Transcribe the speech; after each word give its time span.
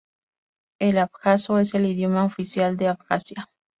El 0.79 0.97
abjaso 0.97 1.59
es 1.59 1.75
el 1.75 1.85
idioma 1.85 2.25
oficial 2.25 2.75
en 2.81 2.87
Abjasia. 2.87 3.51